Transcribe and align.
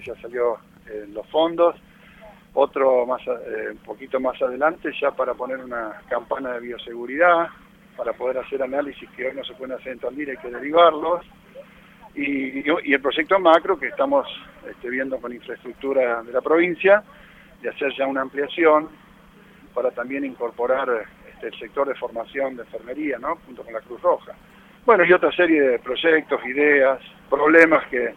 ya 0.00 0.14
salió 0.20 0.58
en 0.86 1.14
los 1.14 1.26
fondos, 1.28 1.76
otro 2.54 3.06
más 3.06 3.20
eh, 3.26 3.68
un 3.70 3.78
poquito 3.78 4.18
más 4.20 4.40
adelante 4.42 4.90
ya 5.00 5.12
para 5.12 5.34
poner 5.34 5.58
una 5.58 6.00
campana 6.08 6.54
de 6.54 6.60
bioseguridad, 6.60 7.48
para 7.96 8.12
poder 8.12 8.38
hacer 8.38 8.62
análisis 8.62 9.08
que 9.10 9.28
hoy 9.28 9.34
no 9.34 9.44
se 9.44 9.54
pueden 9.54 9.76
hacer 9.76 9.92
en 9.92 9.98
Tandil, 9.98 10.30
hay 10.30 10.36
que 10.38 10.50
derivarlos, 10.50 11.24
y, 12.14 12.68
y, 12.68 12.92
el 12.92 13.00
proyecto 13.00 13.38
macro 13.38 13.78
que 13.78 13.88
estamos 13.88 14.26
este, 14.68 14.90
viendo 14.90 15.18
con 15.18 15.32
infraestructura 15.32 16.22
de 16.22 16.32
la 16.32 16.40
provincia, 16.40 17.04
de 17.62 17.68
hacer 17.68 17.92
ya 17.96 18.06
una 18.06 18.22
ampliación 18.22 18.88
para 19.74 19.90
también 19.92 20.24
incorporar 20.24 20.88
este, 21.32 21.48
el 21.48 21.58
sector 21.58 21.86
de 21.86 21.94
formación 21.94 22.56
de 22.56 22.62
enfermería, 22.62 23.18
¿no? 23.18 23.36
junto 23.46 23.62
con 23.62 23.72
la 23.72 23.80
Cruz 23.80 24.02
Roja. 24.02 24.32
Bueno, 24.84 25.04
y 25.04 25.12
otra 25.12 25.30
serie 25.32 25.60
de 25.62 25.78
proyectos, 25.78 26.44
ideas, 26.46 27.00
problemas 27.28 27.86
que, 27.88 28.14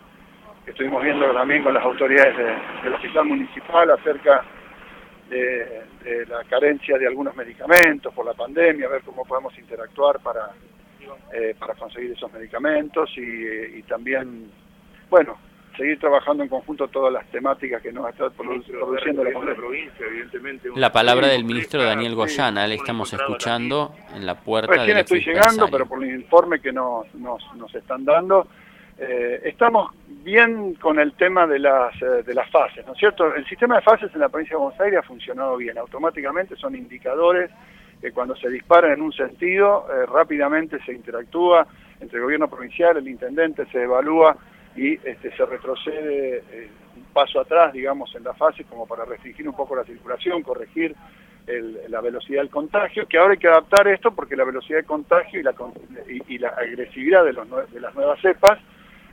estuvimos 0.66 1.04
viendo 1.04 1.32
también 1.34 1.64
con 1.64 1.73
las 1.73 1.84
autoridades 1.84 2.36
del 2.84 2.93
hospital 2.93 3.26
municipal 3.26 3.91
acerca 3.91 4.44
de, 5.30 6.26
la 6.27 6.44
carencia 6.44 6.98
de 6.98 7.08
algunos 7.08 7.35
medicamentos 7.35 8.13
por 8.13 8.26
la 8.26 8.34
pandemia, 8.34 8.88
a 8.88 8.90
ver 8.90 9.02
cómo 9.04 9.26
podemos 9.26 9.57
interactuar 9.57 10.20
para, 10.20 10.52
eh, 11.34 11.55
para 11.57 11.73
conseguir 11.76 12.12
esos 12.12 12.31
medicamentos 12.31 13.09
y, 13.18 13.81
también, 13.84 14.52
bueno, 15.09 15.38
seguir 15.77 15.99
trabajando 15.99 16.44
en 16.44 16.49
conjunto 16.49 16.88
todas 16.88 17.12
las 17.12 17.26
temáticas 17.32 17.82
que 17.82 17.91
nos 17.91 18.09
está 18.09 18.30
produciendo 18.30 19.23
la, 19.23 19.55
provincia, 19.55 20.05
evidentemente. 20.05 20.70
La 20.76 20.91
palabra 20.91 21.27
del 21.27 21.45
ministro 21.45 21.84
Daniel 21.84 22.16
Goyana, 22.16 22.68
le 22.68 22.76
estamos 22.76 23.12
escuchando 23.13 23.93
en 24.13 24.26
la 24.26 24.35
puerta 24.35 24.73
Recién 24.73 24.98
estoy 24.98 25.21
llegando, 25.21 25.68
pero 25.70 25.88
por 25.88 26.04
el 26.04 26.13
informe 26.13 26.59
que 26.59 26.71
nos, 26.71 27.12
nos, 27.16 27.41
nos 27.55 27.73
están 27.73 28.05
dando, 28.05 28.48
eh, 28.98 29.42
estamos 29.46 29.92
bien 30.08 30.76
con 30.76 31.00
el 31.00 31.14
tema 31.14 31.48
de 31.48 31.60
las, 31.60 32.00
eh, 32.02 32.24
de 32.24 32.34
las 32.34 32.50
fases, 32.52 32.86
¿no 32.86 32.94
es 32.94 33.00
cierto? 33.00 33.34
El 33.34 33.46
sistema 33.48 33.76
de 33.76 33.82
fases 33.82 34.14
en 34.14 34.20
la 34.20 34.30
provincia 34.30 34.56
de 34.56 34.64
Buenos 34.64 34.80
Aires 34.80 35.00
ha 35.00 35.04
funcionado 35.04 35.58
bien, 35.58 35.77
automáticamente 35.77 36.55
son 36.55 36.76
indicadores 36.76 37.50
que 38.00 38.12
cuando 38.12 38.35
se 38.35 38.50
disparan 38.50 38.91
en 38.91 39.02
un 39.02 39.12
sentido, 39.12 39.88
eh, 39.90 40.05
rápidamente 40.05 40.80
se 40.85 40.94
interactúa 40.94 41.66
entre 42.00 42.18
el 42.18 42.24
gobierno 42.24 42.48
provincial, 42.48 42.98
el 42.98 43.08
intendente, 43.08 43.66
se 43.72 43.82
evalúa 43.82 44.38
y 44.76 44.94
este, 44.94 45.35
se 45.35 45.46
retrocede 45.46 46.44
un 46.96 47.04
paso 47.13 47.40
atrás, 47.40 47.74
digamos, 47.74 48.13
en 48.16 48.24
la 48.24 48.34
fase 48.34 48.63
como 48.66 48.85
para 48.85 49.05
restringir 49.05 49.48
un 49.48 49.55
poco 49.55 49.76
la 49.76 49.84
circulación, 49.84 50.41
corregir 50.41 50.96
la 51.90 52.02
velocidad 52.02 52.41
del 52.41 52.50
contagio, 52.50 53.05
que 53.07 53.18
ahora 53.18 53.34
hay 53.34 53.38
que 53.38 53.48
adaptar 53.48 53.88
esto 53.88 54.12
porque 54.12 54.35
la 54.35 54.46
velocidad 54.46 54.80
de 54.80 54.85
contagio 54.85 55.40
y 55.40 55.44
la, 55.44 55.54
y, 56.28 56.38
la 56.38 56.50
agresividad 56.50 57.24
de, 57.26 57.34
los, 57.34 57.72
de 57.72 57.82
las 57.82 57.94
nuevas 57.94 58.20
cepas 58.22 58.60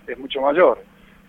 es 0.07 0.19
mucho 0.19 0.41
mayor. 0.41 0.79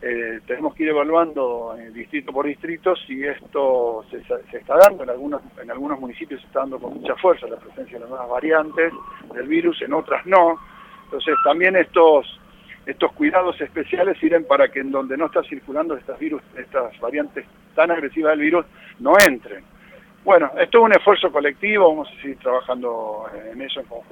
Eh, 0.04 0.40
tenemos 0.48 0.74
que 0.74 0.84
ir 0.84 0.90
evaluando 0.90 1.76
eh, 1.78 1.92
distrito 1.92 2.34
por 2.34 2.48
distrito 2.48 2.96
si 2.96 3.24
esto 3.24 4.04
se, 4.10 4.18
está 4.58 4.76
dando, 4.76 5.04
en 5.04 5.12
algunos, 5.12 5.44
en 5.62 5.70
algunos 5.70 6.00
municipios 6.00 6.42
se 6.42 6.48
está 6.48 6.62
dando 6.62 6.80
con 6.80 6.96
mucha 6.96 7.16
fuerza 7.18 7.46
la 7.48 7.58
presencia 7.58 7.98
de 7.98 8.00
las 8.00 8.10
nuevas 8.10 8.30
variantes 8.30 8.92
del 9.32 9.48
virus, 9.48 9.80
en 9.84 9.94
otras 9.94 10.26
no. 10.26 10.60
Entonces 11.04 11.36
también 11.44 11.76
estos, 11.76 12.26
estos 12.88 13.12
cuidados 13.12 13.62
especiales 13.62 14.18
sirven 14.18 14.46
para 14.46 14.70
que 14.70 14.80
en 14.80 14.90
donde 14.92 15.16
no 15.18 15.28
está 15.28 15.44
circulando 15.44 15.96
estas, 15.96 16.18
virus, 16.18 16.42
estas 16.58 17.00
variantes 17.00 17.46
tan 17.76 17.92
agresivas 17.92 18.32
del 18.32 18.42
virus 18.42 18.66
no 19.00 19.14
entren. 19.24 19.64
Bueno, 20.24 20.52
esto 20.60 20.80
es 20.80 20.84
un 20.84 20.92
esfuerzo 20.94 21.32
colectivo, 21.32 21.90
vamos 21.90 22.10
a 22.10 22.22
seguir 22.22 22.38
trabajando 22.38 23.26
en 23.52 23.62
eso 23.62 23.80
en 23.82 23.86
conjunto. 23.86 24.12